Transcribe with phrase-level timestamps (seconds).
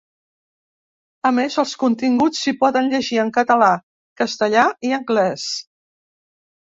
[1.29, 3.71] A més, els continguts s’hi poden llegir en català,
[4.23, 5.47] castellà i anglès.